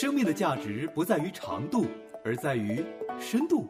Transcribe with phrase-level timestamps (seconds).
[0.00, 1.84] 生命的价值不在于长度，
[2.24, 2.82] 而在于
[3.20, 3.68] 深度。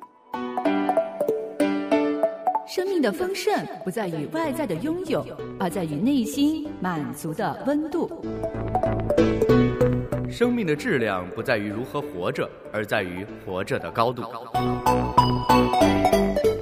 [2.68, 3.52] 生命的丰盛
[3.82, 5.26] 不在于外在的拥有，
[5.58, 8.22] 而在于内心满足的温度。
[10.30, 14.22] 生命的质量不在于如何活着，而在于活着的高度。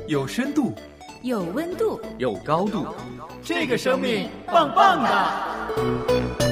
[0.07, 0.73] 有深度，
[1.21, 2.87] 有温度，有高度，
[3.43, 6.48] 这个生命棒棒的。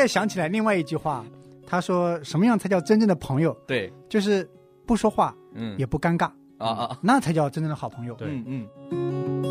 [0.00, 1.24] 也想起来另外一句话，
[1.66, 3.56] 他说什么样才叫真正的朋友？
[3.66, 4.48] 对，就是
[4.86, 6.26] 不说话，嗯，也不尴尬
[6.58, 8.14] 啊啊，那才叫真正的好朋友。
[8.14, 9.42] 对嗯嗯，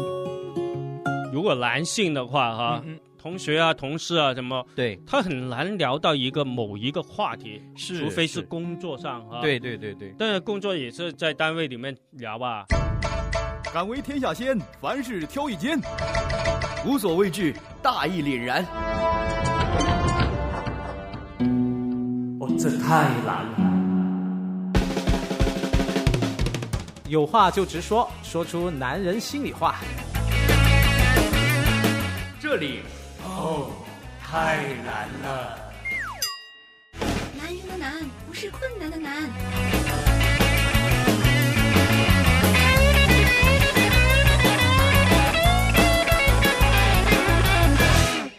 [1.32, 12.66] 如果男性的话，哈，嗯同学啊、同事啊什么，对，他很难聊到一个某一个话题，是除非是是工作上哈。，对对对对，但是工作也是在单位里面聊吧。
[13.74, 15.78] 敢为天下先，凡事挑一肩。
[16.88, 18.66] 无所畏惧，大义凛然。
[22.62, 23.56] 这太难了。
[27.08, 29.78] 有话就直说，说出男人心里话。
[32.38, 32.82] 这里
[33.24, 33.72] 哦
[34.22, 35.58] 太难了。
[37.38, 37.94] 男人的难
[38.28, 39.30] 不是困难的难。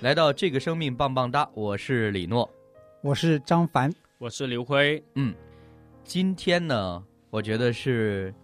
[0.01, 2.47] 来到这个生命棒棒哒，我是李诺。
[3.03, 5.35] 我是张凡，我是刘辉，嗯，
[6.05, 8.35] 今天呢，我觉得是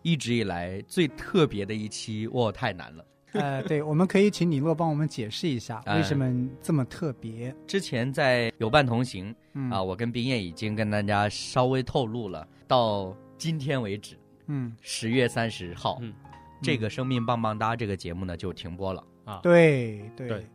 [0.00, 3.04] 一直以来最特别的一期，哇，太难了。
[3.34, 7.54] 呃，对，我们可以请李洛帮我们解释一下哎为什么这么特别。
[7.66, 16.14] 之前在有伴同行嗯啊，我跟冰燕已经跟大家稍微透露了，到今天为止，嗯，十月三十号，嗯
[16.62, 19.04] 这个生命棒棒哒这个节目呢就停播了。
[19.26, 20.46] 啊对对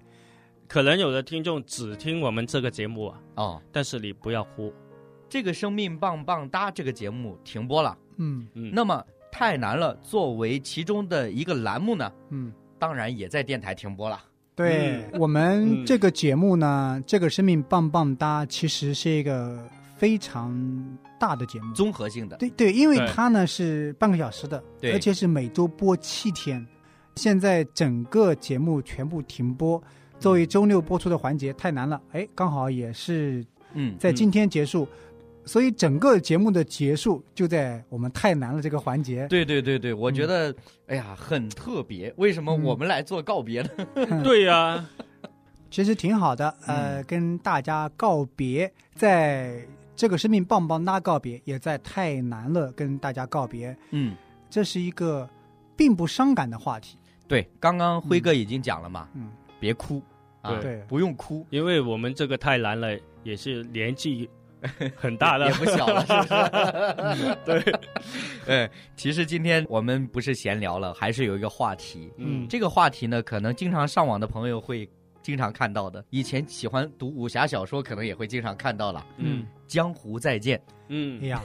[0.73, 4.73] 可能有的听众只听我们这个节目啊，哦，但是你不要哭，
[5.29, 7.95] 这个生命棒棒哒这个节目停播了。
[8.17, 8.47] 嗯。
[8.55, 14.19] 嗯，那么太难了，作为其中的一个栏目呢，嗯，当然也在电台停播了。
[14.55, 19.63] 对、我们这个节目呢，这个生命棒棒哒其实是一个
[19.95, 20.51] 非常
[21.19, 24.91] 大的节目，综合性的，对对，因为它呢是半个小时的，对。
[24.93, 26.65] 而且是每周播七天。
[27.15, 29.79] 现在整个节目全部停播，
[30.23, 34.87] 作为周六播出的环节太难了，哎，刚好也是嗯，在今天结束，
[35.43, 39.27] 所以整个节目的结束就在我们太难了这个环节。
[39.27, 40.55] 对对对对，我觉得，
[40.87, 42.13] 哎呀，很特别。
[42.15, 43.69] 为什么嗯我们来做告别呢？
[44.23, 44.89] 对呀、
[45.69, 49.59] 其实挺好的，呃，嗯跟大家告别，在
[49.93, 54.15] 这个生命棒棒哒告别，也在太难了跟大家告别，嗯，
[54.49, 55.29] 这是一个
[55.75, 56.97] 并不伤感的话题。
[57.27, 59.29] 对，刚刚辉哥已经讲了嘛，嗯，
[59.59, 60.01] 别哭
[60.43, 60.77] 啊，对。
[60.87, 64.29] 不用哭，因为我们这个太难了，也是年纪
[64.95, 65.47] 很大的。
[65.47, 67.37] 也，不小了，是不是？
[67.43, 67.79] 对，
[68.47, 72.11] 哎，其实今天我们不是闲聊了，还是有一个话题。
[72.17, 74.87] 嗯，这个话题呢，可能经常上网的朋友会
[75.21, 79.05] 经常看到的，以前喜欢读武侠小说，可能也会经常看到了。
[79.17, 79.45] 嗯。
[79.65, 81.17] 江湖再见，嗯。
[81.17, 81.43] 哎嗯呀，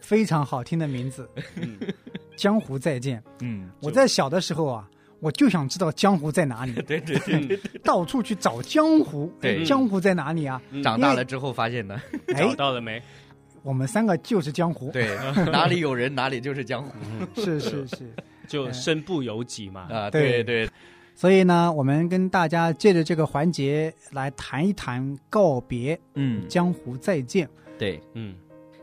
[0.00, 1.78] 非常好听的名字，嗯，
[2.36, 3.18] 《江湖再见》。
[3.40, 4.88] 嗯，我在小的时候啊，
[5.20, 7.16] 我就想知道江湖在哪里， 对对
[7.46, 9.32] 对，到处去找江湖。
[9.40, 10.60] 对哎江湖在哪里啊？
[10.70, 13.00] 嗯长大了之后发现的，找哎，到了没？
[13.62, 14.90] 我们三个就是江湖。
[14.90, 15.14] 对，
[15.52, 16.92] 哪里有人哪里就是江湖
[17.34, 18.14] 是是是。
[18.48, 19.82] 就身不由己嘛。
[19.90, 20.70] 啊，对对对，
[21.14, 27.48] 所以呢，我们跟大家借着这个环节来谈一谈告别，嗯，江湖再见。
[27.78, 28.00] 对。
[28.14, 28.34] 嗯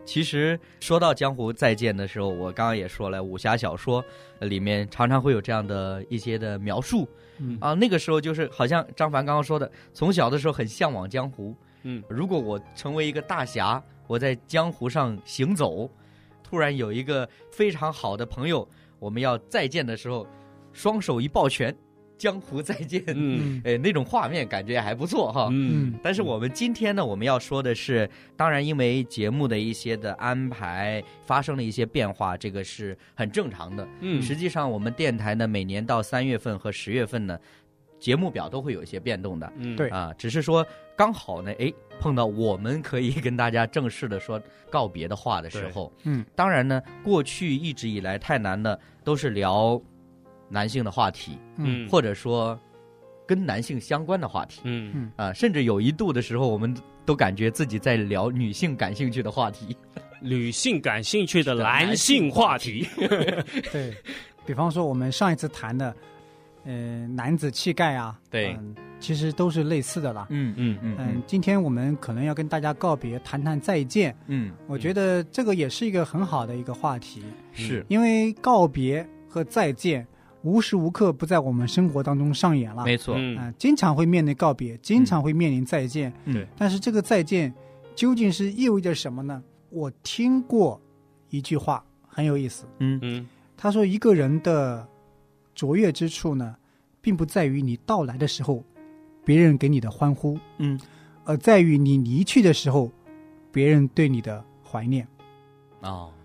[0.08, 4.04] 其实说到江湖再见的时候，我刚刚也说了，武侠小说
[4.40, 7.08] 呃里面常常会有这样的一些的描述
[7.40, 7.74] 嗯啊。
[7.74, 11.54] 那个时候就是好像张凡刚刚说的，从小的时候很向往江湖。
[11.84, 15.90] 嗯如果我成为一个大侠，我在江湖上行走，
[16.42, 18.68] 突然有一个非常好的朋友，
[19.00, 20.26] 我们要再见的时候，
[20.72, 21.76] 双手一抱拳，
[22.18, 23.04] 江湖再见。
[23.08, 25.50] 嗯 哎，那种画面感觉还不错哈。
[25.52, 33.88] 嗯但是我们今天呢，我们要说的是，当然因为节目的一些的安排发生了一些变化，这个是很正常的。
[34.02, 37.38] 嗯，实际上，我们电台呢，每年到三月份和十月份呢，
[38.00, 39.54] 节目表都会有一些变动的。
[39.58, 40.66] 嗯对啊，只是说
[40.96, 49.80] 刚好呢，哎，碰到我们可以跟大家正式的说告别的话的时候，嗯，当然呢，过去一直以来太难了，都是聊
[50.50, 52.60] 男性的话题，嗯或者说
[53.26, 54.62] 跟男性相关的话题。
[54.64, 59.76] 嗯啊，甚至有一度的时候，我们都感觉自己在聊女性感兴趣的话题。
[60.20, 62.88] 女性感兴趣的男性话题。
[63.72, 63.94] 对，
[64.46, 65.96] 比方说我们上一次谈的，
[66.66, 70.26] 呃，男子气概啊，对嗯其实都是类似的啦。
[70.32, 74.16] 嗯嗯嗯嗯，今天我们可能要跟大家告别，谈谈再见。
[74.26, 77.22] 嗯，我觉得这个也是一个很好的一个话题，
[77.54, 80.06] 是因为告别和再见
[80.44, 82.84] 无时无刻不在我们生活当中上演了。
[82.86, 83.38] 没错，嗯。
[83.38, 86.14] 啊、经常会面临告别，经常会面临再见。
[86.26, 86.48] 嗯对。
[86.58, 87.54] 但是这个再见
[87.96, 89.44] 究竟是意味着什么呢？
[89.70, 90.80] 我听过
[91.30, 93.00] 一句话很有意思，嗯。
[93.02, 93.28] 嗯。
[93.58, 94.88] 他说一个人的
[95.56, 96.56] 卓越之处呢，
[97.02, 98.64] 并不在于你到来的时候，
[99.26, 100.80] 别人给你的欢呼，嗯，
[101.26, 102.92] 而在于你离去的时候，
[103.52, 105.08] 别人对你的怀念。
[105.82, 106.17] 哦，嗯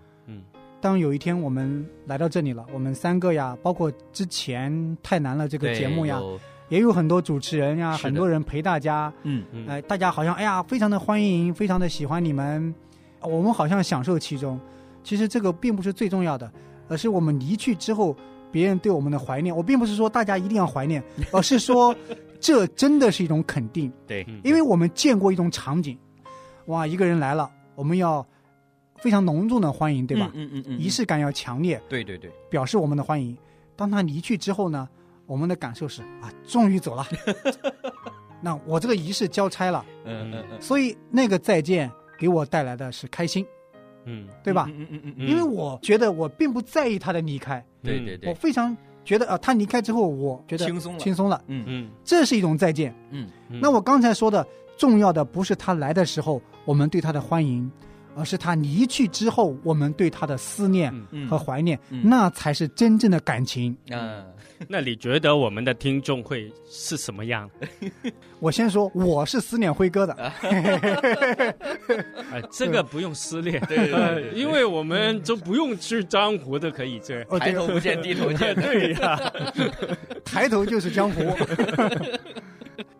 [0.83, 6.19] 当有一天我们来到这里了，我们三个呀，包括之前太难了这个节目呀，
[6.67, 12.75] 也有很多主持人呀，很多人陪大家，嗯嗯哎、大家好像哎呀，非常的欢迎，非常的喜欢你们，
[13.21, 14.59] 我们好像享受其中。
[15.05, 16.51] 其实这个并不是最重要的，
[16.89, 18.13] 而是我们离去之后，
[18.51, 19.55] 别人对我们的怀念。
[19.55, 21.01] 我并不是说大家一定要怀念，
[21.31, 21.95] 而是说
[22.41, 25.97] 这真的是一种肯定，对，嗯因为我们见过一种场景，
[26.65, 28.25] 哇，一个人来了，我们要
[29.03, 30.31] 非常隆重的欢迎，对吧？
[30.33, 33.37] 嗯嗯嗯，仪式感要强烈，对对对，表示我们的欢迎。
[33.75, 34.87] 当他离去之后呢，
[35.25, 37.05] 我们的感受是啊，终于走了。
[38.39, 43.45] 那我这个仪式交差了，嗯嗯嗯，所以那个再见给我带来的是开心，
[44.05, 44.25] 嗯。
[44.41, 44.69] 对吧？
[44.69, 48.29] 嗯嗯嗯嗯因为我觉得我并不在意他的离开，嗯对对对。
[48.29, 50.99] 我，非常觉得啊，他离开之后，我觉得轻松了。
[50.99, 51.65] 轻松了，嗯。
[51.67, 51.89] 嗯。
[52.05, 52.95] 这是一种再见。
[53.11, 53.27] 嗯。
[53.49, 53.59] 嗯。
[53.61, 54.47] 那我刚才说的
[54.77, 57.69] 重要的不是他来的时候我们对他的欢迎，
[58.15, 60.93] 而是他离去之后我们对他的思念
[61.29, 62.01] 和怀念，嗯。
[62.03, 63.75] 那才是真正的感情。
[63.89, 64.23] 嗯。
[64.69, 67.49] 那你觉得我们的听众会是什么样？
[68.39, 70.13] 我先说，我是思念辉哥的，
[72.31, 74.31] 哎，这个不用思念，对对对呃对。
[74.31, 79.19] 因为我们都不用去江湖的，可以这抬，头不见低头见， 对呀，
[80.23, 81.21] 抬头就是江湖。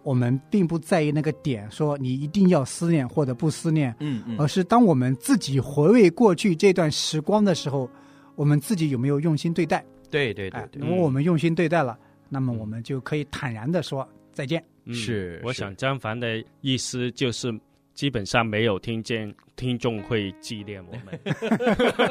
[0.04, 7.90] 我们并不在意那个点，说你一定要思念或者不思念，嗯嗯而是当我们自己回味过去这段时光的时候，
[8.36, 9.84] 我们自己有没有用心对待？
[10.10, 11.98] 对对对如果我们用心对待了，
[12.30, 14.64] 那么我们就可以坦然的说再见。
[14.86, 17.58] 嗯是是我想张凡的意思就是，
[17.94, 21.18] 基本上没有听见听众会纪念我们，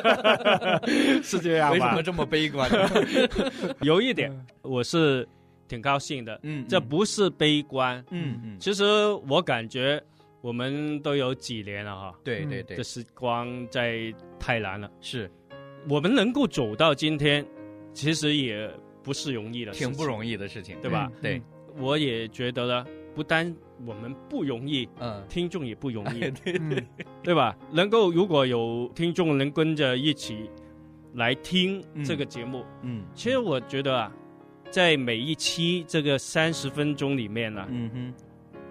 [1.22, 2.02] 是这样吧为什么？
[2.02, 2.70] 这么悲观？
[3.82, 5.28] 有一点，我是
[5.68, 8.84] 挺高兴的，嗯，这不是悲观，嗯嗯，其实
[9.28, 10.02] 我感觉
[10.40, 12.76] 我们都有几年了哈，对对对。
[12.76, 15.30] 这，时光在太难了，是。
[15.88, 17.44] 我们能够走到今天，
[17.92, 18.70] 其实也
[19.02, 21.10] 不是容易的，挺不容易的事情，对吧？
[21.20, 21.42] 对，
[21.78, 23.52] 我也觉得呢，不单
[23.84, 26.86] 我们不容易，嗯，听众也不容易， 对嗯。
[27.22, 27.56] 对吧？
[27.72, 30.48] 能够如果有听众能跟着一起
[31.14, 33.04] 来听这个节目，嗯。
[33.14, 34.12] 其实我觉得啊，
[34.72, 38.14] 在每一期这个三十分钟里面呢、嗯哼，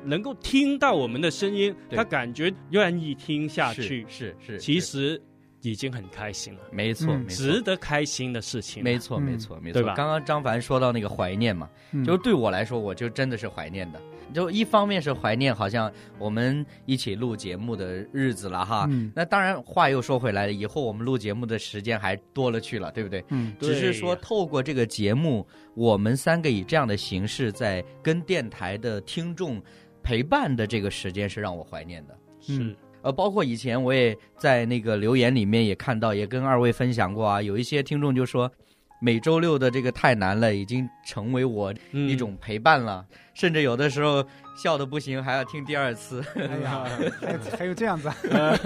[0.04, 5.22] 能够听到我们的声音，对他感觉愿意听下去，是是，其实
[5.62, 7.62] 已经很开心了，没错嗯没错值。
[7.62, 8.84] 得开心的事情。
[8.84, 9.74] 没错，嗯没错，没错。
[9.80, 14.02] 对吧刚刚张凡说到那个怀念嘛，嗯就是对我来说，我就真的是怀念的。
[14.34, 18.88] 就一方面是怀念，好像我们一起录节目的日子了哈。
[18.90, 23.24] 嗯那当然，话又说回来了，以后我们录节目的时间还多了去了，对不对？
[23.30, 25.46] 嗯对只是说透过这个节目，
[25.76, 29.62] 我们三个以这样的形式在跟电台的听众
[30.04, 32.18] 陪伴的这个时间是让我怀念的。
[32.40, 37.42] 是，呃，包括以前我也在那个留言里面也看到，也跟二位分享过啊。
[37.42, 38.52] 有一些听众就说，
[39.02, 42.08] 每周六的这个太难了，已经成为我嗯。
[42.08, 44.24] 一种陪伴了，甚至有的时候
[44.56, 46.24] 笑的不行，还要听第二次。
[46.36, 46.86] 哎呀，
[47.20, 48.58] 还 有还有这样子啊，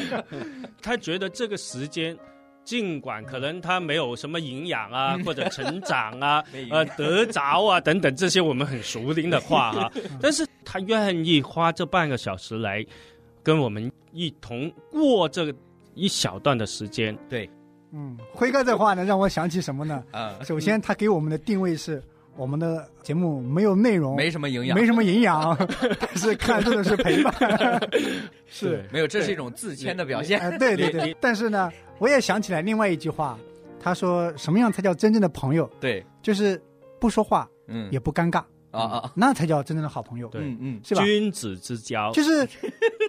[0.80, 2.16] 他觉得这个时间。
[2.64, 12.82] 尽管可能他没有什么营养啊，或者成长啊， 呃，得着啊等等这些我们很熟龄的话啊，但是他愿意花这半个小时来
[13.42, 15.54] 跟我们一同过这个
[15.92, 17.46] 一小段的时间，对，
[17.94, 20.02] 嗯，辉哥这话呢，让我想起什么呢？
[20.10, 22.02] 啊，首先，他给我们的定位是
[22.36, 25.56] 我们的节目没有内容，没什么营养，没什么营养，
[26.00, 27.32] 但是看重的是陪伴，
[28.50, 30.40] 是，没有，这是一种自谦的表现。
[30.40, 31.16] 哎，对对对。
[31.20, 33.38] 但是呢，我也想起来另外一句话，
[33.80, 35.70] 他说什么样才叫真正的朋友？
[35.78, 36.60] 对，就是
[37.00, 38.38] 不说话嗯，也不尴尬，
[38.72, 41.04] 啊啊，那才叫真正的好朋友，对嗯嗯，是吧？
[41.04, 42.46] 君子之交，就是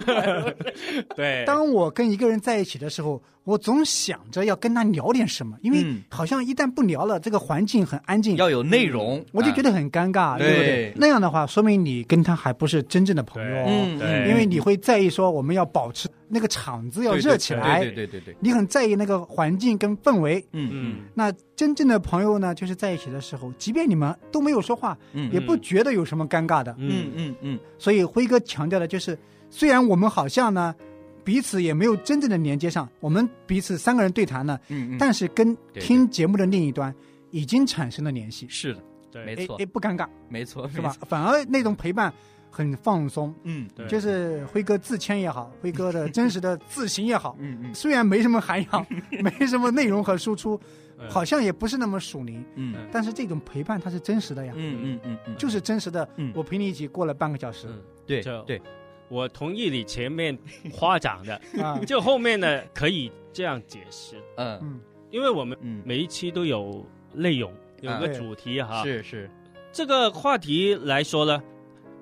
[1.16, 6.02] 对，当我跟一个人在一起的时候，我总想着要跟他聊点什么，因为嗯。
[6.10, 10.94] 好像一旦不聊了，这个环境很安静，要有内容，我就觉得很尴尬，对对不对？
[10.96, 13.58] 那样的话，说明你跟他还不是真正的朋友。
[13.58, 18.34] 哦，嗯因为你会在意说我们要保持那个场子要热起来，对对对对。
[18.34, 20.44] 对，你很在意那个环境跟氛围。
[20.54, 20.96] 嗯嗯。
[21.14, 25.32] 那真正的朋友呢，就是在一起的时候，即便你们都没有说话，嗯。
[25.32, 26.74] 也不觉得有什么尴尬的。
[26.80, 27.60] 嗯嗯嗯。
[27.78, 29.18] 所以辉哥强调的就是，
[29.56, 30.76] 虽然我们好像呢
[31.24, 36.94] 彼此也没有真正的连接上，我们彼此三个人对谈呢，嗯嗯，但是跟听节目的另一端
[37.32, 39.26] 已经产生了联系，是的，对。
[39.26, 39.56] 没错。
[39.56, 40.94] 哎哎不尴尬没错，是吧？？
[41.08, 42.14] 反而那种陪伴
[42.52, 43.34] 很放松。
[43.44, 43.88] 嗯，对。
[43.88, 47.74] 就是辉哥自谦也好，辉哥的真实的自行也好， 嗯嗯。
[47.74, 48.86] 虽然没什么涵养，
[49.24, 50.60] 没什么内容和输出，
[51.00, 51.10] 嗯。
[51.10, 52.76] 好像也不是那么属灵，嗯。
[52.92, 56.08] 但是这种陪伴它是真实的呀，嗯嗯嗯嗯，就是真实的。
[56.18, 56.32] 嗯。
[56.36, 57.68] 我陪你一起过了半个小时。
[57.70, 58.62] 嗯对对，
[59.10, 60.38] 我同意你前面
[60.74, 64.60] 夸奖的， 啊，就后面呢可以这样解释，嗯。
[64.62, 64.80] 嗯
[65.12, 68.84] 因为我们嗯，每一期都有内容，有啊个主题哈。
[68.84, 69.30] 是是。
[69.72, 71.42] 这个话题来说呢，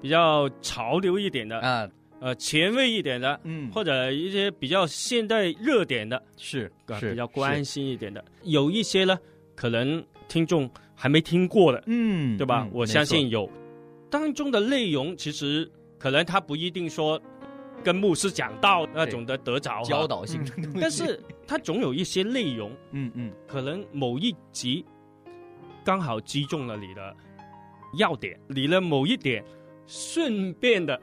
[0.01, 1.87] 比较潮流一点的，啊，
[2.19, 9.19] 呃，前卫一点的，嗯，或者一些比较现代热点的，是呃是比较关心一点的，有一些呢，
[9.53, 12.63] 可能听众还没听过的，嗯，对吧？
[12.63, 13.47] 嗯我相信有。
[14.09, 15.69] 当中的内容，其实
[16.03, 17.17] 可能他不一定说
[17.81, 21.17] 跟牧师讲道那种的得着教，导性的东西，但是
[21.47, 24.85] 他总有一些内容，嗯嗯可能某一集
[25.81, 27.15] 刚好击中了你的
[27.97, 29.41] 要点，你的某一点，
[29.87, 30.99] 顺便的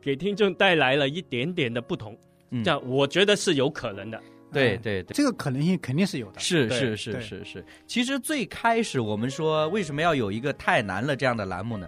[0.00, 4.16] 给听众带来了一点点的不同，嗯，这样我觉得是有可能的。
[4.16, 5.12] 嗯对对对。
[5.12, 6.40] 这个可能性肯定是有的。
[6.40, 11.86] 是是是是是，其实最开始我们说为什么要有一个太难了这样的栏目呢？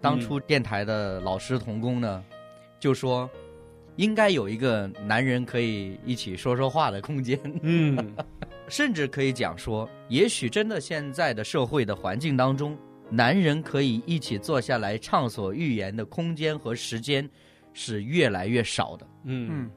[0.00, 2.24] 当初电台的老师童工呢，
[2.78, 3.28] 就说
[3.96, 8.14] 应该有一个男人可以一起说说话的空间，嗯，
[8.68, 12.78] 甚至可以讲说，也许真的现在的社会的环境当中，
[13.10, 17.28] 男人可以一起坐下来畅所欲言的空间和时间
[17.72, 19.06] 是越来越少的。
[19.24, 19.48] 嗯。
[19.50, 19.70] 嗯。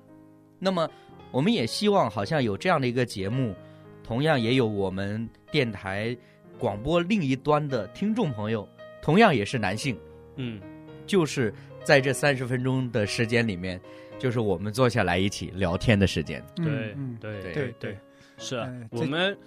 [0.60, 0.88] 那么，
[1.32, 3.56] 我们也希望好像有这样的一个节目，
[4.04, 6.16] 同样也有我们电台
[6.60, 8.70] 广播另一端的听众朋友，
[9.02, 9.98] 同样也是男性，
[10.42, 10.62] 嗯。
[11.08, 13.82] 就是在这三十分钟的时间里面，
[14.18, 16.42] 就是我们坐下来一起聊天的时间。
[16.58, 17.98] 嗯对嗯对对对对，
[18.38, 19.38] 是啊我们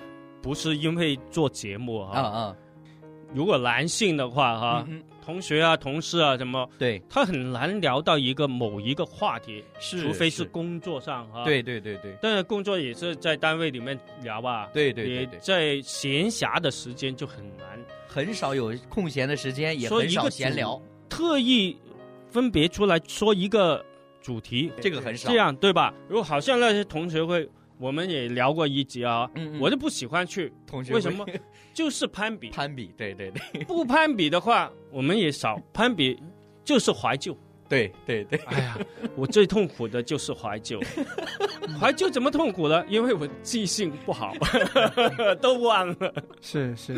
[0.43, 2.57] 不是因为做节目哈，啊啊，
[3.35, 14.69] 如果男性的话哈，嗯嗯同学啊、同事啊什么，对，他很难聊到一个某一个话题，是除非是工作上哈。，对对对对但是工作也是在单位里面聊吧。
[14.73, 17.67] 对对对你对，在闲暇的时间就很难
[18.07, 21.77] 很少有空闲的时间，也很少闲聊，特意
[22.31, 23.85] 分别出来说一个
[24.21, 25.31] 主题，这个很少。
[25.31, 25.93] 这，样对吧？
[26.07, 27.49] 如果好像那些同学会，
[27.85, 31.27] 我们也聊过一集啊，嗯，嗯我就不喜欢去，同学为什么
[31.75, 32.91] 就是攀比，攀比？
[32.97, 36.19] 对对对 不攀比的话，我们也少攀比，
[36.65, 37.37] 就是怀旧。
[37.69, 38.79] 对对对，哎呀，
[39.17, 40.81] 我最痛苦的就是怀旧。
[41.79, 42.83] 怀旧怎么痛苦呢？
[42.89, 44.33] 因为我记性不好，
[45.43, 46.15] 都忘了。
[46.41, 46.95] 是是。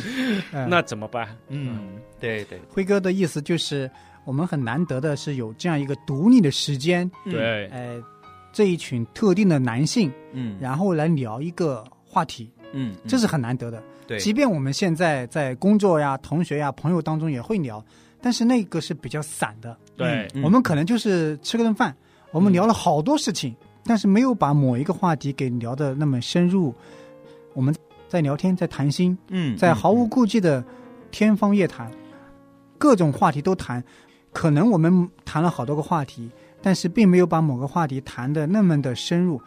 [0.53, 1.37] 呃那怎么办？
[1.49, 3.91] 嗯，对对，辉哥的意思就是，
[4.25, 8.03] 我们很难得的是有这样一个独立的时间，嗯，对，呃，
[8.57, 13.83] 这一群特定的男性，嗯然后来聊一个话题，嗯，这是很难得的。
[14.07, 17.85] 对，即便我们现在在工作呀、同学呀、朋友当中也会聊，
[18.19, 19.77] 但是那个是比较散的。
[19.95, 21.95] 对，嗯我们可能就是吃个顿饭，
[22.31, 26.75] 我们聊了好多事情，但是没有把某一个话题给聊的那么深入。
[27.53, 27.77] 我们
[28.09, 30.65] 在聊天，在谈心，嗯，在毫无嗯顾忌的
[31.11, 31.93] 天方夜谭，
[32.79, 33.85] 各种话题都谈。
[34.33, 36.31] 可能我们谈了好多个话题，
[36.67, 39.41] 但是并没有把某个话题谈的那么的深入，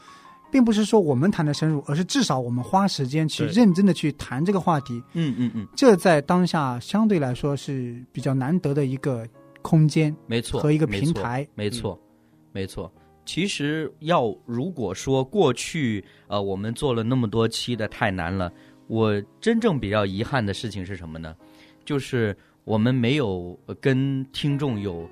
[0.49, 5.03] 并不是说我们谈的深入，而是至少我们花时间去认真的去谈这个话题。
[5.11, 9.27] 嗯嗯嗯，这在当下相对来说是比较难得的一个
[9.61, 11.45] 空间没错，和一个平台。
[11.55, 11.99] 没错，
[12.53, 12.89] 没错。
[13.25, 18.49] 其实要如果说过去呃我们做了那么多期的太难了，
[18.87, 21.35] 我真正比较遗憾的事情是什么呢？
[21.83, 22.33] 就是
[22.63, 25.05] 我们没有呃跟听众有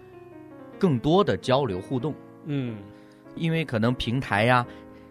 [0.79, 2.13] 更多的交流互动，
[2.45, 2.77] 嗯
[3.35, 4.65] 因为可能平台呀、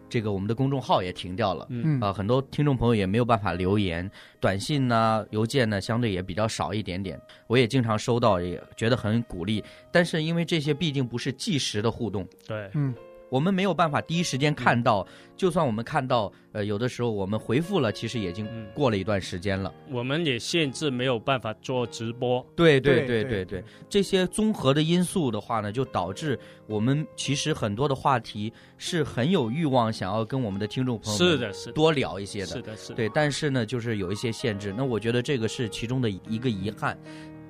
[0.08, 1.66] 这个我们的公众号也停掉了。
[1.70, 7.20] 嗯嗯啊、很多听众朋友也没有办法留言，短信呢、邮件呢，相对也比较少一点点。
[7.46, 9.62] 我也经常收到，也觉得很鼓励。
[9.92, 12.92] 但是因为这些毕竟不是即时的互动，对，嗯，
[13.28, 15.06] 我们没有办法第一时间看到。
[15.36, 19.70] 就算我们看到，呃，有的时候我们回复了，其实已经嗯过了一段时间了。
[19.90, 22.44] 我们也限制没有办法做直播。
[22.56, 32.46] 对对对对对这些综合的因素的话呢，就导致我们其实很多的话题是很有欲望想要跟我们的听众朋友是的，是的，多聊一些的。
[32.46, 32.94] 是的，是的。
[32.94, 34.72] 对，但是呢，就是有一些限制。
[34.74, 36.98] 那我觉得这个是其中的一个遗憾。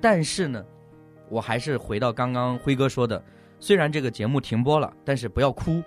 [0.01, 0.61] 但是呢，
[1.29, 3.23] 我还是回到刚刚辉哥说的，
[3.59, 5.81] 虽然这个节目停播了，但是不要哭，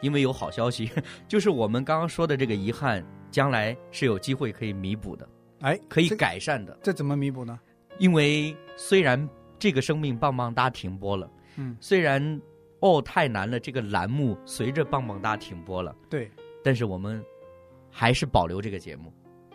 [0.00, 0.90] 因为有好消息，
[1.26, 5.28] 就是我们刚刚说的这个遗憾，将来是有机会可以弥补的，
[5.60, 6.78] 哎，可以改善的。
[6.82, 7.58] 这怎么弥补呢？
[7.98, 9.28] 因为虽然
[9.58, 12.40] 这个生命棒棒哒停播了，嗯，虽然
[12.80, 16.30] 哦太难了这个栏目随着棒棒哒停播了，对，
[16.62, 17.24] 但是我们
[17.90, 19.12] 还是保留这个节目，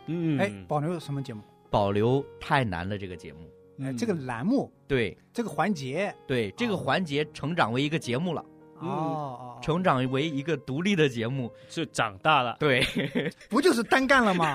[0.08, 1.42] 嗯，哎，保留什么节目？
[1.70, 3.42] 保留太难了这个节目。
[3.82, 8.44] 哎，嗯这个栏目，对这个环节，对，这个哦环节成长为一个节目了，
[8.80, 11.52] 哦成长为一个独立的节目。
[11.70, 12.82] 就长大了，对
[13.50, 14.54] 不就是单干了吗？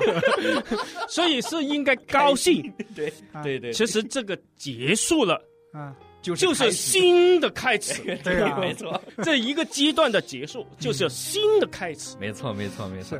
[1.09, 2.73] 所以是应该高兴。
[2.95, 5.41] 对啊对对，其实这个结束了，
[5.73, 8.17] 啊， 就是就是新的开始。
[8.25, 12.17] 对啊没错，这一个阶段的结束，就是新的开始。
[12.19, 13.19] 没错，没错，没错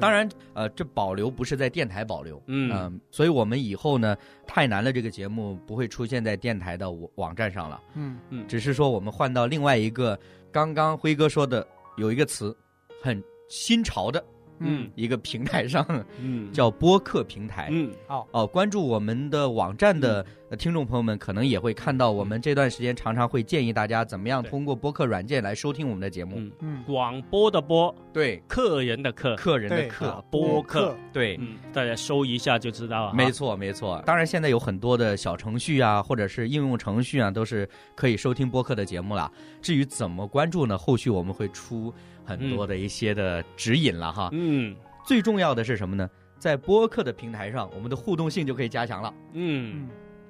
[0.00, 2.70] 当然，呃，这保留不是在电台保留，嗯。
[2.74, 4.16] 嗯、所以我们以后呢，
[4.46, 8.46] 太难了这个节目不会出现在电台的网网站上了，嗯。
[8.48, 10.18] 只是说我们换到另外一个，
[10.50, 11.66] 刚刚辉哥说的
[11.96, 12.56] 有一个词，
[13.02, 14.24] 很新潮的
[14.58, 15.84] 嗯，一个平台上，
[16.20, 16.50] 嗯。
[16.52, 17.68] 叫播客平台。
[17.70, 17.90] 嗯。
[18.30, 26.36] 哦，关注我们的网站的呃听众朋友们，可能也会看到我们这段时间常常会建议大家怎么样通过播客软件来收听我们的节目。
[26.38, 33.14] 嗯，嗯，广播的播，对，客人的客，客人的客，啊播客，对，嗯，大家搜一下就知道了。
[33.14, 34.02] 没，错，没错。
[34.06, 39.30] 当然，现在有很多的小程序啊，或者是应用程序啊，都是可以收听播客的节目了。
[39.60, 40.78] 至于怎么关注呢？
[40.78, 41.92] 后续我们会出
[42.26, 44.28] 很多的一些的指引了哈。
[44.32, 44.74] 嗯
[45.06, 46.10] 最重要的是什么呢？
[46.38, 49.14] 在播客的平台上，我们的互动性就可以加强了。
[49.32, 49.88] 嗯，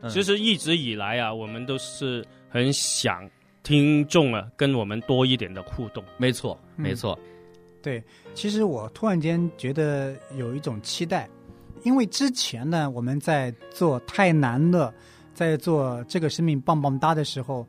[0.08, 3.28] 其实一直以来啊，我们都是很想
[3.62, 6.04] 听众啊跟我们多一点的互动。
[6.18, 7.18] 没错，嗯没错。
[7.82, 8.02] 对，
[8.34, 11.28] 其实我突然间觉得有一种期待，
[11.82, 14.92] 因为之前呢，我们在做太难了，
[15.32, 17.66] 在做这个生命棒棒哒的时候，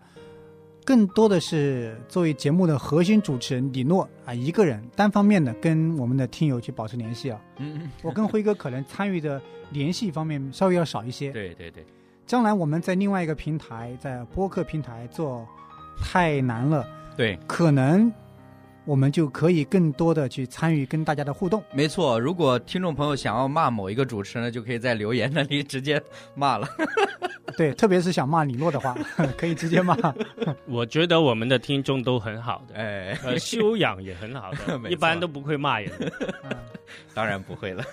[0.88, 7.42] 更多的是作为节目的核心主持人李诺啊一个人单方面的跟我们的听友去保持联系啊。
[7.58, 11.30] 嗯，嗯我跟辉哥可能参与的联系方面稍微要少一些。
[11.32, 11.86] 对对对，
[12.26, 15.46] 将来我们在另外一个平台，在播客平台做
[16.00, 18.10] 太难了，对，可能
[18.88, 21.62] 我们就可以更多的去参与跟大家的互动。
[21.74, 22.18] 没错。
[22.18, 26.02] 如果听众朋友想要骂某一个主持人呢，就可以在留言那里直接
[26.34, 26.68] 骂了。
[27.58, 28.96] 对，特别是想骂李诺的话，
[29.38, 29.98] 可以直接骂。
[30.66, 35.92] 我觉得我们的听众都很好的，哎，呃，修养也很好的，一般都不会骂人。
[36.44, 36.56] 嗯
[37.14, 37.84] 当然不会了。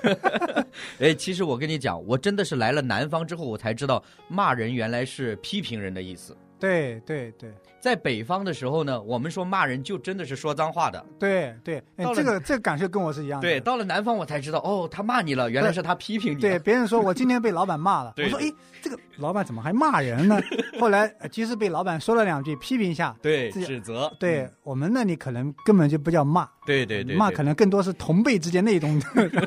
[1.00, 6.36] 哎，其实我跟你讲，我真的是来了南方之后，我才知道骂人原来是批评人的意思。
[6.60, 7.52] 对对对
[7.84, 11.04] 在北方的时候呢，我们说骂人就真的是说脏话的。
[11.18, 13.46] 对对，哎这个这个感受跟我是一样的。
[13.46, 16.40] 对，到了南方我才知道，哦，他骂你了，原来是他批评你了。
[16.40, 20.40] 对，别人说我今天被老板骂了，我说哎，这个老板怎么还骂人呢？
[20.80, 24.10] 后来呃即使被老板说了两句，批评一下，对，指责。
[24.18, 28.98] 对我们那里可能根本就不叫骂，对对对，骂对可能更多是同辈之间那种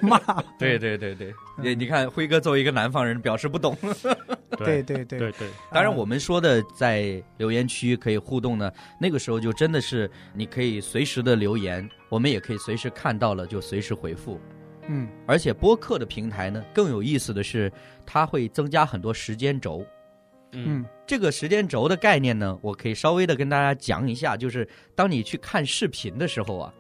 [0.04, 0.20] 骂。
[0.60, 3.76] 对对对对，嗯你你看辉哥作为一个南方人，表示不懂。
[4.58, 14.40] 对对对对对，当然，啊我们说的在留言区可以互动呢，那个时候就真的是你可以随时的留言，我们也可以随时看到了就随时回复。
[14.90, 17.72] 嗯而且播客的平台呢，更有意思的是，
[18.06, 19.86] 它会增加很多时间轴。
[20.52, 26.74] 嗯嗯这个时间轴的概念呢，我可以稍微的跟大家讲一下，就是当你去看视频的时候啊，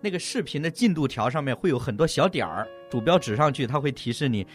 [0.00, 4.46] 那个视频的进度条上面会有很多小点儿，鼠标指上去，它会提示你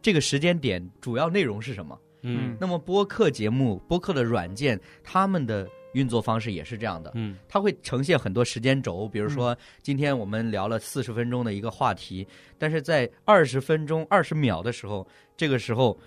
[0.00, 1.98] 这个时间点主要内容是什么。
[2.22, 12.26] 嗯那么播客节目、播客的软件，他们的运作方式也是这样的，嗯它会呈现很多时间轴，比如说今天我们聊了四十分钟的一个话题，
[12.58, 15.06] 但是在二十分钟二十秒的时候，
[15.38, 15.98] 这个时候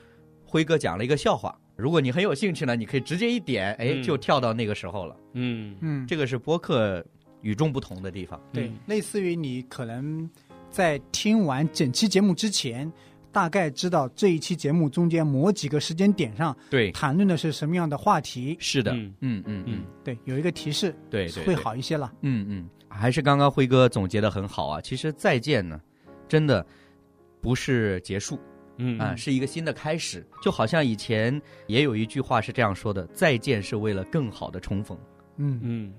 [0.45, 1.59] 辉哥讲了一个笑话。
[1.75, 5.15] 如果你很有兴趣呢，你可以直接一点，哎，嗯就跳到那个时候了。
[5.33, 7.03] 嗯嗯，这个是播客
[7.41, 8.39] 与众不同的地方。
[8.53, 10.29] 对嗯，类似于你可能
[10.69, 12.91] 在听完整期节目之前，
[13.39, 19.15] 大概知道这一期节目中间某几个时间点上对，谈论的是什么样的话题，是的，嗯。
[19.21, 22.11] 嗯嗯嗯，对，有一个提示，对对，会好一些了。
[22.19, 24.81] 嗯嗯，还是刚刚辉哥总结的很好啊。
[24.81, 25.79] 其实再见呢，
[26.27, 26.65] 真的
[27.39, 28.37] 不是结束
[28.75, 30.27] 嗯啊，是一个新的开始。
[30.43, 34.99] 就好像以前也有一句话是这样说的：“再见是为了更好的重逢。
[35.37, 35.57] 嗯。
[35.63, 35.93] 嗯”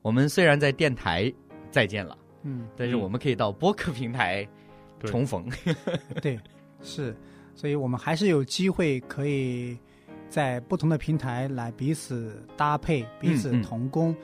[0.00, 1.30] 我们虽然在电台
[1.70, 4.48] 再见了，嗯，但是我们可以到播客平台
[5.04, 5.46] 重逢。
[6.22, 6.38] 对，
[6.82, 7.16] 是，
[7.54, 9.76] 所以我们还是有机会可以
[10.28, 14.14] 在不同的平台来彼此搭配、彼此嗯同工。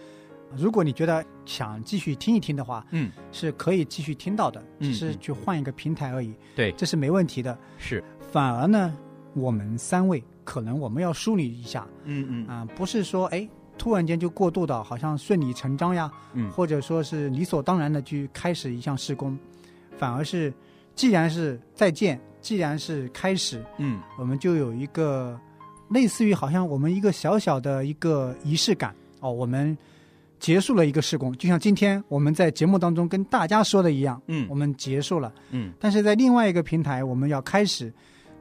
[0.56, 6.32] 如果你觉得想继续听一听的话，嗯，是可以继续听到的，嗯只是嗯去换一个平台而已。
[6.54, 7.58] 对这是没问题的。
[7.76, 8.96] 是，反而呢，
[9.34, 19.36] 我们三位可能我们要梳理一下嗯嗯啊、不是说哎突然间就过渡到好像顺理成章呀，嗯或者说是理所当然的去开始一项施工，
[19.98, 20.54] 反而是
[20.94, 25.40] 既然是再见，既然是开始，嗯我们就有一个
[25.88, 29.76] 类似于好像我们一个小小的一个仪式感哦，我们
[30.38, 35.32] 结束了一个施工，就像今天我们在节目当中跟大家说的一样，嗯我们结束了。
[35.52, 37.90] 嗯但是在另外一个平台，我们要开始，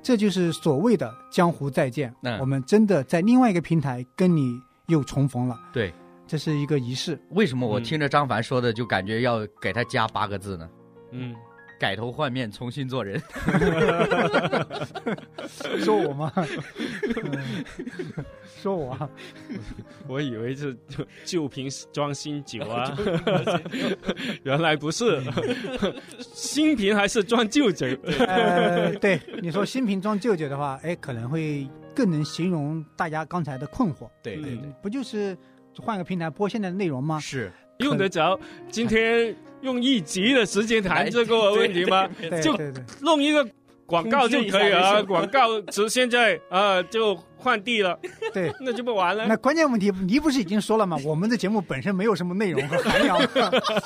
[0.02, 2.14] 这就是所谓的江湖再见。
[2.24, 5.94] 嗯我们真的在另外一个平台跟你又重逢了，对。
[6.26, 7.20] 这是一个仪式。
[7.32, 10.70] 为什么我嗯听着张凡说的就感觉要给他加八个字呢？
[11.12, 11.36] 嗯，
[11.84, 13.22] 改头换面，重新做人。
[15.84, 16.32] 说我吗？
[17.26, 17.66] 嗯
[18.62, 19.10] 说我啊，
[20.08, 22.98] 我以为是旧旧瓶装新酒啊，
[24.44, 25.22] 原来不是，
[26.22, 27.86] 新瓶还是装旧酒。
[28.20, 34.10] 呃，对你说新瓶装旧酒的话，哎，可能会更能形容大家刚才的困惑。
[34.22, 35.38] 对对对不就是
[35.82, 37.20] 换个平台播现在的内容吗？
[37.20, 42.08] 是用得着今天用一集的时间谈这个问题吗？
[42.42, 43.48] 就对对对，弄一个
[43.86, 48.00] 广告就可以通知一下了，就广告词现在啊、就换地了，
[48.34, 48.52] 对。
[48.62, 49.26] 那就不完了。
[49.28, 50.98] 那关键问题，你不是已经说了吗？
[51.06, 53.18] 我们的节目本身没有什么内容和涵养，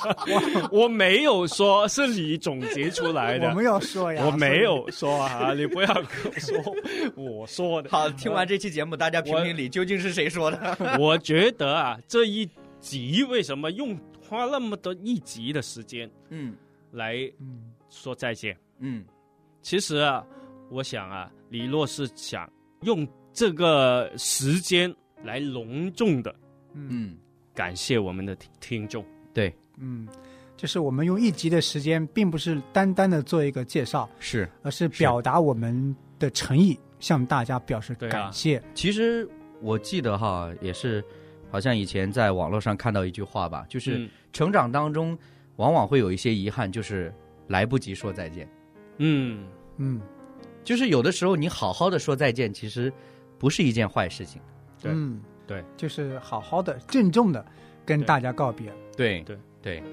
[0.71, 6.75] 我没有说是你总结出来的我，们要说呀，我没有说啊，你不要跟我说
[7.15, 7.89] 我说的。
[7.89, 10.97] 好，听完这期节目，大家评评理，究竟是谁说的？
[10.99, 12.47] 我觉得啊，这一
[12.79, 16.55] 集为什么用花那么多一集的时间嗯
[16.91, 18.57] 来嗯说再见？
[18.79, 19.05] 嗯
[19.61, 20.25] 其实啊，
[20.69, 22.49] 我想啊，李洛是想
[22.81, 26.33] 用这个时间来隆重的
[26.73, 27.17] 嗯嗯，
[27.53, 29.03] 感谢我们的听听众。
[29.33, 30.07] 对，嗯，
[30.55, 34.49] 就是我们用一集的时间，并不是单单的做一个介绍，是。
[34.63, 38.61] 而是表达我们的诚意，向大家表示感谢。
[38.73, 39.27] 其实
[39.61, 41.03] 我记得哈，也是，
[41.49, 44.09] 好像以前在网络上看到一句话吧，就是嗯。
[44.33, 45.17] 成长当中
[45.55, 47.13] 往往会有一些遗憾，就是
[47.47, 48.47] 来不及说再见。
[48.97, 49.45] 嗯，
[49.77, 50.01] 嗯，
[50.63, 52.91] 就是有的时候你好好的说再见，其实
[53.39, 54.41] 不是一件坏事情。
[54.81, 57.43] 对嗯，对，就是好好的、郑重的
[57.85, 58.71] 跟大家告别。
[58.95, 59.21] 对。
[59.21, 59.83] 对对，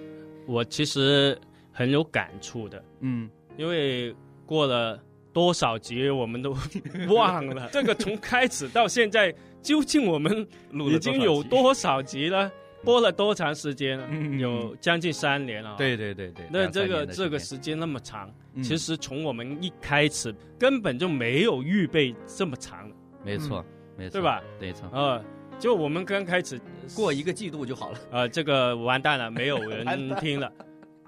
[0.46, 1.38] 我其实
[1.72, 4.14] 很有感触的，嗯，因为
[4.44, 6.54] 过了多少集我们都
[7.08, 9.34] 忘了， 这个从开始到现在，
[9.64, 12.48] 究竟我们已经有多少集了？
[12.84, 14.06] 播了多长时间了？
[14.10, 15.74] 嗯有将近三年了。。
[15.78, 16.44] 对对对对。
[16.50, 23.64] 那这个这个时时间那么长，间其实从我们一开始根本就没有预备这么长，嗯没错
[23.96, 24.42] 没错，对吧？
[24.60, 25.24] 没错，呃，
[25.58, 26.60] 就我们刚开始
[26.94, 27.98] 过一个季度就好了。
[28.10, 29.86] 呃，这个完蛋了，没有人
[30.20, 30.52] 听了，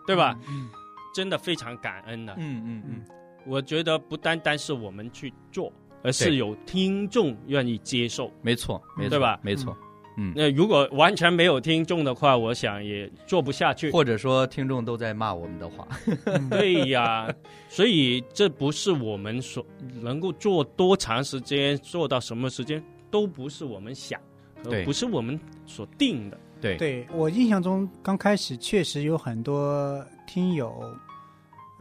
[0.07, 0.35] 对吧？
[0.49, 0.71] 嗯？
[1.15, 2.33] 真的非常感恩的。
[2.39, 3.05] 嗯嗯嗯，
[3.47, 5.71] 我觉得不单单是我们去做，
[6.07, 8.31] 而是有听众愿意接受。
[8.41, 9.77] 没错没错，对吧没错。
[10.19, 13.91] 嗯，那如果完全没有听众的话，我想也做不下去。
[13.91, 15.87] 或者说听众都在骂我们的话。
[16.25, 17.29] 嗯 对呀，
[17.69, 19.63] 所以这不是我们所
[20.01, 24.19] 能够做多长时间，做到什么时间，都不是我们想，
[24.65, 26.39] 对不是我们所定的。
[26.63, 30.83] 对对我印象中，刚开始确实有很多听友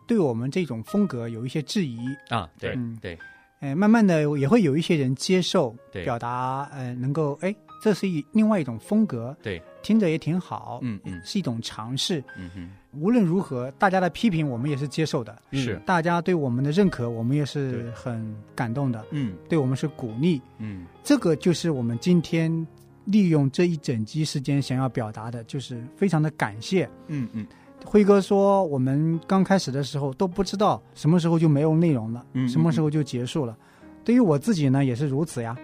[0.06, 3.18] 对我们这种风格有一些质疑，啊，对嗯对
[3.60, 12.24] 呃，慢慢的也会有一些人接受，对表达呃能够哎，这是一另外一种风格，对，听着也挺好，嗯嗯是一种尝试。
[12.38, 20.42] 嗯哼，无论如何，大家的批评我们也是接受的，嗯是大家对我们的认可，我们也是很感动的，嗯对我们是鼓励。
[20.58, 22.66] 嗯这个就是我们今天
[23.06, 26.90] 利用这一整集时间想要表达的，就是非常的感谢。
[27.08, 27.46] 嗯嗯
[27.86, 33.56] 辉哥说，我们刚开始的时候都不知道什么时候就没有内容了，嗯什么时候就结束了。
[34.04, 35.56] 对于我自己呢，也是如此呀，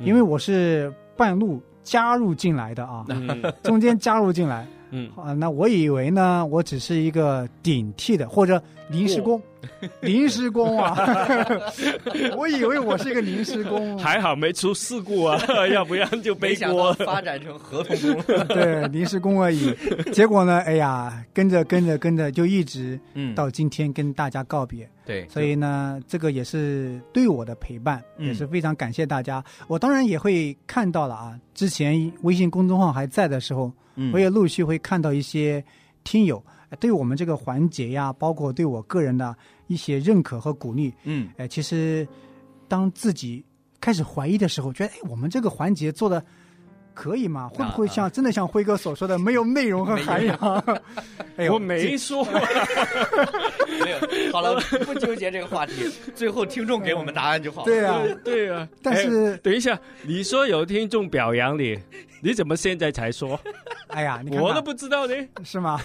[0.00, 0.06] 嗯。
[0.06, 3.42] 因为我是半路加入进来的啊，嗯。
[3.62, 4.66] 中间加入进来。
[4.90, 9.42] 嗯，啊，那我以为呢，我只是一个顶替的或者临时工，
[10.00, 10.96] 临时工啊，
[12.36, 15.38] 我以为我是一个临时工，还好没出事故啊，
[15.72, 18.44] 要不然就背没想锅发展成合同工了。
[18.46, 19.74] 对，临时工而已。
[20.12, 24.88] 结果呢，哎呀，跟着跟着跟着，就一直嗯到今天跟大家告别。
[25.04, 29.42] 对，所以呢，这个也是对我的陪伴，嗯也是非常感谢大家。
[29.68, 35.64] 我当然也会看到了啊，之前微信公众号还在的时候，嗯我也陆续会看到一些
[36.02, 39.32] 听友呃对我们这个环节呀，包括对我个人的
[39.66, 40.92] 一些认可和鼓励。
[41.04, 42.06] 嗯哎，其实
[42.68, 43.44] 当自己
[43.80, 46.24] 开始怀疑的时候，觉得哎，我们这个环节做的
[46.94, 47.48] 可以吗？
[47.52, 50.36] 会不会像真的像辉哥所说的没有内容和涵养？
[51.36, 52.24] 哎呦，我没说，
[53.84, 54.32] 没有。
[54.32, 57.64] 好了，不纠结这个话题，最后听众给我们答案就好了。
[57.66, 58.66] 对啊，对啊。
[58.82, 61.78] 但是哎等一下，你说有听众表扬你，
[62.22, 63.38] 你怎么现在才说？
[63.88, 65.14] 哎呀，你看看我都不知道呢。
[65.44, 65.78] 是吗？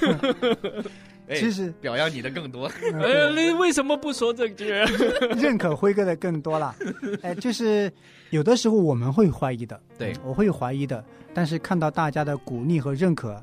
[1.31, 2.69] 哎其实表扬你的更多。
[2.93, 4.65] 呃，你为什么不说这句？
[5.39, 6.75] 认可辉哥的更多了。
[7.23, 7.91] 哎，就是
[8.31, 11.03] 有的时候我们会怀疑的，对我会怀疑的。
[11.33, 13.41] 但是看到大家的鼓励和认可，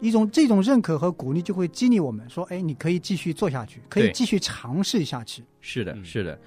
[0.00, 5.42] 一种这种认可和鼓励就会激励我们说，哎，你可以继续做下去，可以继续尝试下去。
[5.60, 6.38] 是的，嗯是的。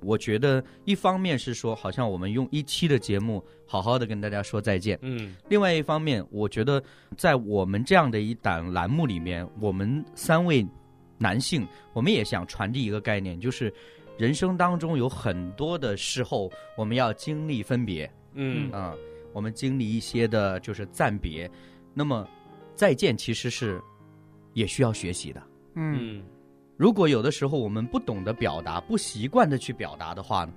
[0.00, 6.82] 我觉得一方面是说，好像我们用一期的节目好好的跟大家说再见；嗯另外一方面，我觉得
[7.16, 10.64] 在我们这样的一档栏目里面，我们三位
[11.18, 13.72] 男性，我们也想传递一个概念，就是
[14.16, 18.94] 人生当中有很多的时候，我们要经历分别嗯啊、
[19.32, 21.50] 我们经历一些的就是暂别。
[21.94, 22.26] 那么
[22.74, 23.80] 再见其实是
[24.54, 25.42] 也需要学习的。
[25.74, 26.24] 嗯嗯
[26.76, 30.52] 如果有的时候我们不懂得表达，不习惯的去表达的话呢，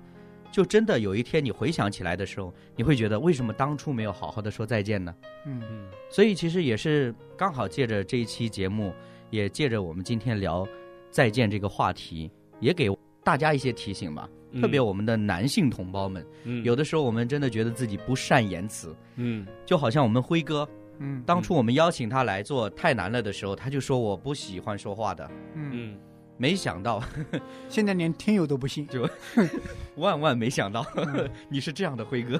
[0.50, 5.14] 就真的有一天你回想起来的时候，你会觉得为什么当初没有好好的说再见呢？
[5.46, 8.92] 嗯嗯所以其实也是刚好借着这一期节目，
[9.30, 10.66] 也借着我们今天聊
[11.10, 12.90] 再见这个话题，也给
[13.22, 14.28] 大家一些提醒吧。
[14.52, 20.66] 嗯特别我们的男性同胞们，嗯有的时候我们真的觉得自己不善言辞，嗯就好像我们辉哥，
[20.98, 25.98] 嗯当初我们邀请他来做太难了的时候，他就说我不喜欢说话的，嗯，嗯
[26.38, 27.02] 没想到
[27.68, 28.86] 现在连听友都不信。
[28.88, 29.08] 就
[29.96, 30.84] 万万没想到，
[31.48, 32.38] 你是这样的辉哥。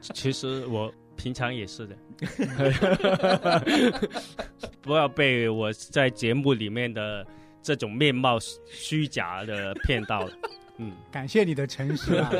[0.00, 1.96] 其实我平常也是的，
[4.82, 7.26] 不要被我在节目里面的
[7.62, 10.32] 这种面貌虚假的骗到了。
[10.78, 12.30] 嗯感谢你的诚实啊！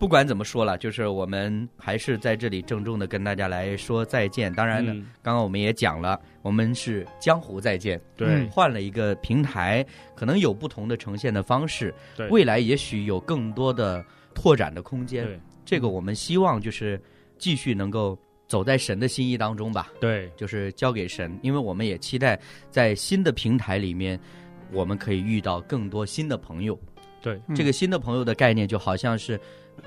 [0.00, 4.50] 不管怎么说了，就是我们还是在这里郑重的跟大家来说再见。
[4.50, 9.84] 当然呢，嗯刚刚我们也讲了，我们是江湖再见，对嗯换了一个平台，
[10.16, 15.26] 可能有不同的呈现的方式，对未来也许有更多的拓展的空间。
[15.26, 16.98] 对这个我们希望就是
[17.36, 24.18] 继续能够走在神的心意当中吧，对就是交给神，因为我们也期待在新的平台里面，
[24.72, 26.80] 我们可以遇到更多新的朋友。
[27.20, 27.40] 对。
[27.48, 27.54] 嗯。
[27.54, 29.38] 这个新的朋友的概念就好像是，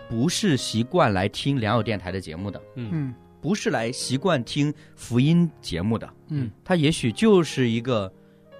[0.09, 2.89] 不是习惯来听良友电台的节目的，嗯。
[2.91, 3.15] 嗯。
[3.41, 6.49] 不是来习惯听福音节目的，嗯。
[6.63, 8.11] 他也许就是一个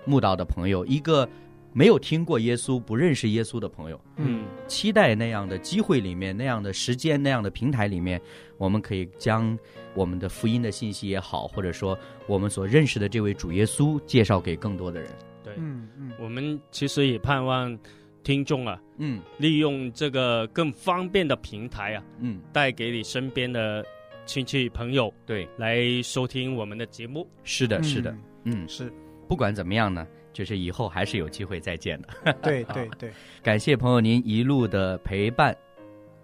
[0.06, 1.28] 慕道的朋友，一个
[1.72, 4.02] 没有听过耶稣、不认识耶稣的朋友。
[4.18, 4.44] 嗯。
[4.68, 8.22] 期待那样的机会里面、那样的时间、那样的平台里面，
[8.58, 9.58] 我们可以将
[9.94, 15.10] 我们的福音的信息也好，或者说我们所认识的这位主耶稣介绍给更多的人。
[15.46, 16.12] 对，嗯嗯。
[16.20, 17.78] 我们其实也盼望
[18.24, 23.86] 听众啊，嗯利用这个更方便的平台啊，嗯，带给你身边的
[24.26, 27.28] 亲戚朋友对，来收听我们的节目。
[27.44, 28.12] 是的，是的，
[28.44, 28.92] 嗯嗯，是，
[29.28, 32.34] 不管怎么样呢，就是以后还是有机会再见的。
[32.42, 33.12] 对对对。
[33.44, 35.56] 感谢朋友您一路的陪伴，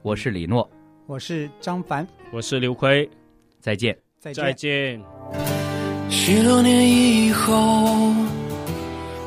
[0.01, 0.69] 我是李诺，
[1.05, 3.09] 我是张凡，我是刘奎，
[3.59, 3.97] 再见。
[4.19, 4.53] 再见再。
[4.53, 5.01] 见。
[6.09, 7.53] 许多年以后，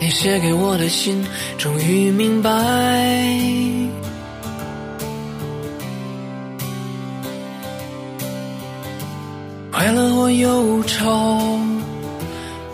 [0.02, 1.24] 你写给我的信
[1.56, 2.50] 终于明白，
[9.70, 11.56] 快乐或忧愁，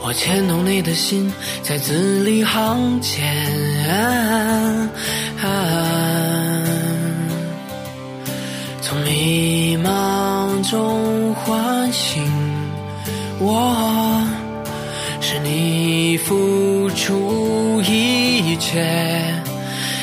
[0.01, 1.31] 我牵动你的心，
[1.63, 3.23] 在字里行间。
[8.81, 12.25] 从迷茫中唤醒
[13.39, 14.27] 我，
[15.21, 15.88] 是你
[16.19, 18.85] 付出一切，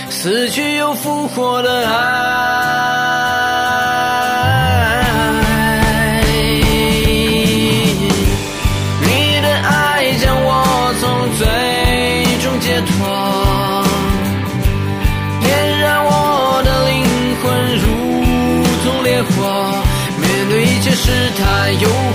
[0.10, 1.94] 死去又复活的爱。
[9.02, 11.04] 你的爱将我从
[11.38, 11.46] 最
[12.42, 12.90] 终解脱。
[15.42, 15.48] 点
[15.80, 16.10] 燃我
[16.64, 16.94] 的灵
[17.42, 17.46] 魂，
[17.78, 17.86] 如
[18.84, 19.30] 同烈火。
[20.18, 21.04] 面对一切试
[21.38, 21.44] 探、
[21.80, 22.15] 诱惑、逼迫，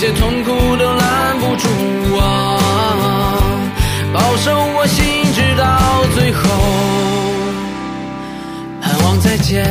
[0.00, 1.68] 些痛苦都拦不住
[2.12, 2.18] 我。
[4.14, 5.68] 保守我心，直到
[6.14, 6.40] 最后，
[8.80, 9.62] 盼望再见。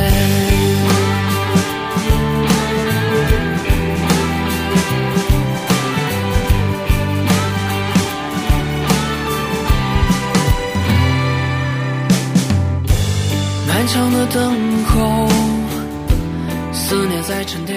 [13.66, 15.28] 漫长的等候，
[16.72, 17.69] 思念在沉淀。